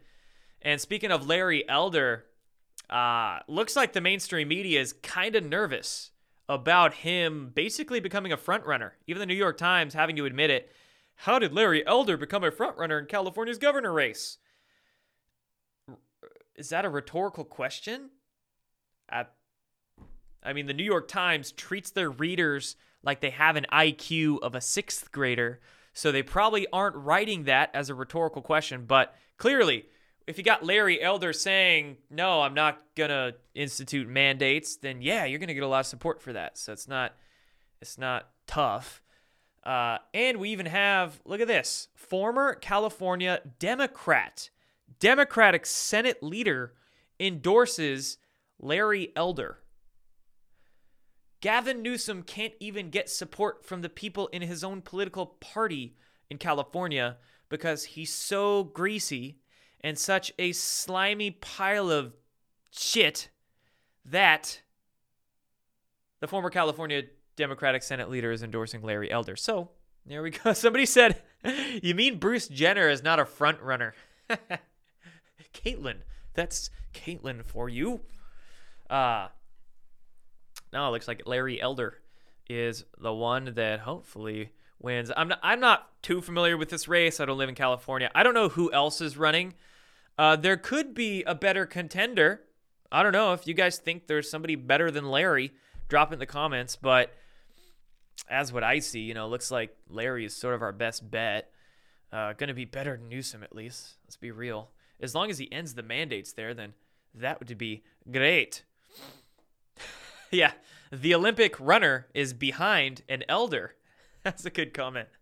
[0.62, 2.24] And speaking of Larry Elder,
[2.90, 6.10] uh, looks like the mainstream media is kind of nervous
[6.48, 8.92] about him basically becoming a frontrunner.
[9.06, 10.70] Even the New York Times having to admit it.
[11.16, 14.38] How did Larry Elder become a frontrunner in California's governor race?
[16.56, 18.10] Is that a rhetorical question?
[19.14, 19.26] I,
[20.42, 24.54] I mean, the New York Times treats their readers like they have an IQ of
[24.54, 25.60] a sixth grader,
[25.92, 28.84] so they probably aren't writing that as a rhetorical question.
[28.86, 29.86] But clearly,
[30.26, 35.24] if you got Larry Elder saying, no, I'm not going to institute mandates, then yeah,
[35.24, 36.58] you're going to get a lot of support for that.
[36.58, 37.14] So it's not,
[37.80, 39.02] it's not tough.
[39.64, 44.50] Uh, and we even have, look at this, former California Democrat,
[44.98, 46.74] Democratic Senate leader
[47.20, 48.18] endorses
[48.64, 49.58] Larry Elder.
[51.40, 55.94] Gavin Newsom can't even get support from the people in his own political party
[56.30, 57.18] in California
[57.50, 59.38] because he's so greasy
[59.82, 62.14] and such a slimy pile of
[62.70, 63.28] shit
[64.06, 64.62] that
[66.20, 67.02] the former California
[67.36, 69.36] Democratic Senate leader is endorsing Larry Elder.
[69.36, 69.68] So
[70.06, 70.52] there we go.
[70.54, 71.20] Somebody said,
[71.82, 73.94] "You mean Bruce Jenner is not a front runner?"
[75.52, 75.98] Caitlyn,
[76.32, 78.00] that's Caitlyn for you.
[78.88, 79.28] Uh
[80.72, 81.98] now it looks like Larry Elder
[82.48, 85.10] is the one that hopefully wins.
[85.16, 87.20] I'm not, I'm not too familiar with this race.
[87.20, 88.10] I don't live in California.
[88.14, 89.54] I don't know who else is running.
[90.18, 92.42] Uh, there could be a better contender.
[92.92, 95.52] I don't know if you guys think there's somebody better than Larry.
[95.88, 96.76] Drop in the comments.
[96.76, 97.12] But
[98.28, 101.50] as what I see, you know, looks like Larry is sort of our best bet.
[102.12, 103.94] Uh, going to be better than Newsom at least.
[104.04, 104.70] Let's be real.
[105.00, 106.74] As long as he ends the mandates there, then
[107.14, 108.62] that would be great.
[110.30, 110.52] yeah,
[110.90, 113.74] the Olympic runner is behind an elder.
[114.22, 115.08] That's a good comment.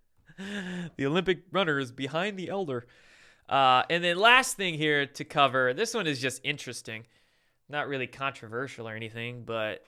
[0.96, 2.86] The Olympic runner is behind the elder.
[3.48, 5.74] Uh, and then last thing here to cover.
[5.74, 7.04] This one is just interesting,
[7.68, 9.84] not really controversial or anything, but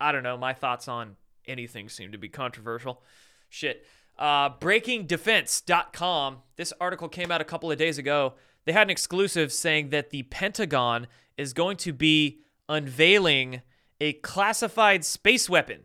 [0.00, 0.36] I don't know.
[0.36, 1.16] My thoughts on
[1.46, 3.02] anything seem to be controversial.
[3.48, 3.86] Shit.
[4.18, 6.38] Uh, BreakingDefense.com.
[6.56, 8.34] This article came out a couple of days ago.
[8.64, 11.06] They had an exclusive saying that the Pentagon
[11.36, 12.40] is going to be
[12.72, 13.62] unveiling
[14.00, 15.80] a classified space weapon.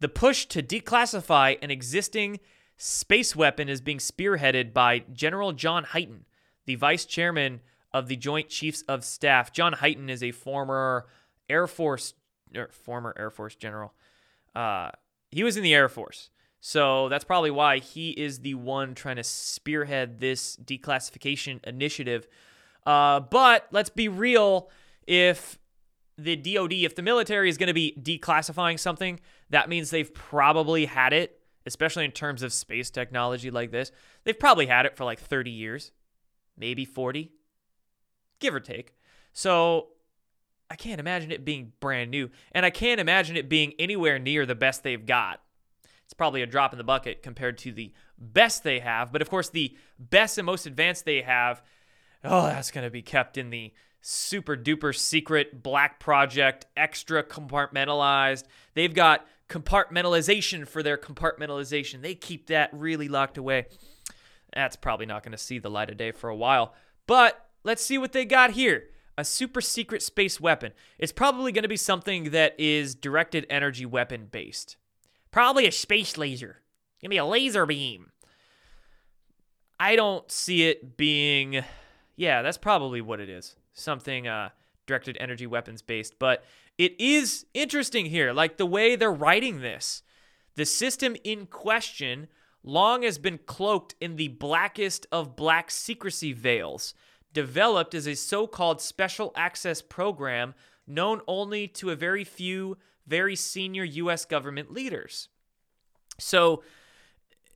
[0.00, 2.38] The push to declassify an existing
[2.76, 6.20] space weapon is being spearheaded by General John Hyten,
[6.66, 7.60] the vice chairman
[7.92, 9.52] of the Joint Chiefs of Staff.
[9.52, 11.06] John Hyten is a former
[11.50, 12.14] Air Force,
[12.56, 13.92] er, former Air Force general.
[14.54, 14.90] Uh,
[15.30, 16.30] he was in the Air Force.
[16.60, 22.28] So that's probably why he is the one trying to spearhead this declassification initiative.
[22.86, 24.70] Uh, but let's be real
[25.08, 25.58] if
[26.18, 30.84] the DoD, if the military is going to be declassifying something, that means they've probably
[30.84, 33.90] had it, especially in terms of space technology like this.
[34.24, 35.92] They've probably had it for like 30 years,
[36.58, 37.32] maybe 40,
[38.38, 38.94] give or take.
[39.32, 39.88] So
[40.70, 42.30] I can't imagine it being brand new.
[42.52, 45.40] And I can't imagine it being anywhere near the best they've got.
[46.04, 49.10] It's probably a drop in the bucket compared to the best they have.
[49.10, 51.62] But of course, the best and most advanced they have,
[52.24, 58.44] oh, that's going to be kept in the super duper secret black project, extra compartmentalized.
[58.74, 62.02] They've got compartmentalization for their compartmentalization.
[62.02, 63.66] They keep that really locked away.
[64.54, 66.74] That's probably not going to see the light of day for a while.
[67.06, 68.84] But let's see what they got here.
[69.16, 70.72] A super secret space weapon.
[70.98, 74.76] It's probably going to be something that is directed energy weapon based.
[75.30, 76.62] Probably a space laser.
[77.00, 78.10] Give me a laser beam.
[79.80, 81.64] I don't see it being.
[82.18, 84.48] Yeah, that's probably what it is something uh,
[84.88, 86.18] directed energy weapons based.
[86.18, 86.44] But
[86.76, 90.02] it is interesting here, like the way they're writing this.
[90.56, 92.26] The system in question
[92.64, 96.92] long has been cloaked in the blackest of black secrecy veils,
[97.32, 100.54] developed as a so called special access program
[100.88, 104.24] known only to a very few very senior U.S.
[104.24, 105.28] government leaders.
[106.18, 106.64] So,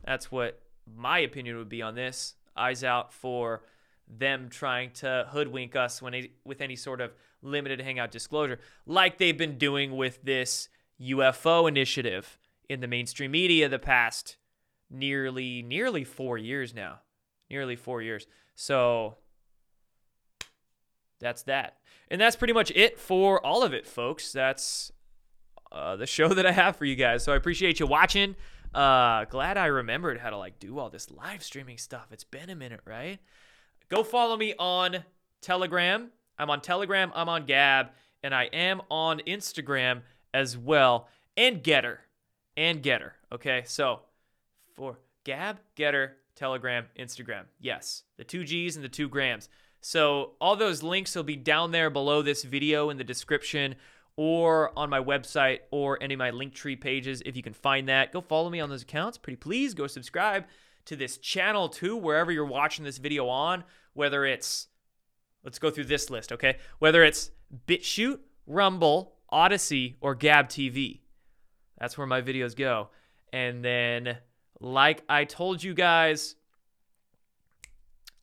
[0.04, 0.60] that's what
[0.93, 2.35] my opinion would be on this.
[2.57, 3.62] Eyes out for
[4.07, 7.12] them trying to hoodwink us when it, with any sort of
[7.43, 10.68] limited hangout disclosure, like they've been doing with this
[11.01, 14.37] UFO initiative in the mainstream media the past
[14.91, 17.01] nearly nearly four years now,
[17.51, 18.26] nearly four years.
[18.55, 19.16] So
[21.20, 21.78] that's that.
[22.09, 24.32] And that's pretty much it for all of it, folks.
[24.32, 24.93] That's
[25.72, 27.24] uh, the show that I have for you guys.
[27.24, 28.37] So I appreciate you watching.
[28.74, 32.08] Uh, glad I remembered how to like do all this live streaming stuff.
[32.10, 33.20] It's been a minute, right?
[33.88, 35.04] Go follow me on
[35.40, 36.10] Telegram.
[36.38, 37.12] I'm on Telegram.
[37.14, 37.90] I'm on Gab,
[38.24, 40.02] and I am on Instagram
[40.32, 41.98] as well, and Gettr,
[42.56, 43.12] and Gettr.
[43.30, 44.00] Okay, so
[44.72, 47.44] for Gab, Gettr, Telegram, Instagram.
[47.60, 49.48] Yes, the two G's and the two grams.
[49.80, 53.76] So all those links will be down there below this video in the description
[54.16, 58.12] or on my website or any of my Linktree pages if you can find that.
[58.12, 59.18] Go follow me on those accounts.
[59.18, 60.44] Pretty please go subscribe
[60.86, 64.68] to this channel too, wherever you're watching this video on, whether it's
[65.42, 66.58] let's go through this list, okay?
[66.78, 67.30] Whether it's
[67.66, 71.00] BitChute, Rumble, Odysee, or Gab TV.
[71.78, 72.90] That's where my videos go.
[73.32, 74.18] And then,
[74.60, 76.36] like I told you guys,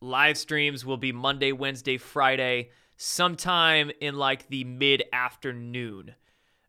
[0.00, 2.70] live streams will be Monday, Wednesday, Friday,
[3.02, 6.14] sometime in like the mid afternoon.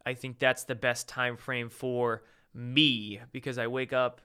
[0.04, 2.24] I think that's the best time frame for
[2.56, 4.20] me because I wake up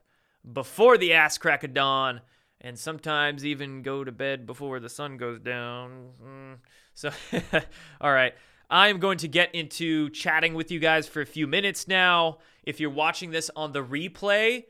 [0.51, 2.23] before the ass crack of dawn
[2.63, 6.09] and sometimes even go to bed before the sun goes down.
[6.25, 6.57] Mm.
[6.95, 7.11] So,
[8.01, 8.35] all right.
[8.71, 12.39] I'm going to get into chatting with you guys for a few minutes now.
[12.65, 14.65] If you're watching this on the replay,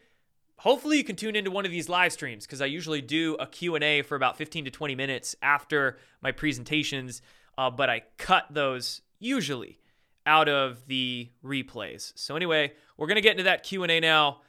[0.58, 3.46] hopefully you can tune into one of these live streams because I usually do a
[3.46, 7.22] Q&A for about 15 to 20 minutes after my presentations,
[7.56, 9.78] uh, but I cut those usually
[10.26, 12.12] out of the replays.
[12.16, 14.40] So anyway, we're going to get into that Q&A now.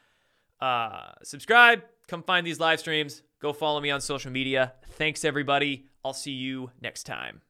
[0.60, 4.74] Uh, subscribe, come find these live streams, go follow me on social media.
[4.92, 5.86] Thanks everybody.
[6.04, 7.42] I'll see you next time.